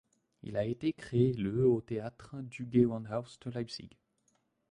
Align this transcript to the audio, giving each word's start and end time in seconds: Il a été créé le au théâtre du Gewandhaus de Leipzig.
Il 0.41 0.57
a 0.57 0.65
été 0.65 0.93
créé 0.93 1.31
le 1.33 1.67
au 1.67 1.79
théâtre 1.79 2.35
du 2.41 2.65
Gewandhaus 2.71 3.37
de 3.45 3.51
Leipzig. 3.51 3.91